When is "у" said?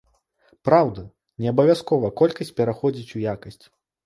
3.21-3.23